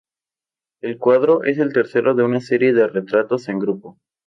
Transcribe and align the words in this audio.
El 0.81 0.97
cuadro 0.97 1.43
es 1.43 1.59
el 1.59 1.73
tercero 1.73 2.15
de 2.15 2.23
una 2.23 2.39
serie 2.41 2.73
de 2.73 2.87
retratos 2.87 3.47
en 3.49 3.59
grupo. 3.59 3.99